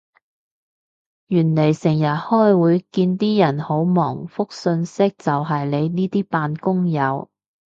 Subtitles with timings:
[1.27, 7.29] 原來成日開會見啲人好忙覆訊息就係你呢啲扮工友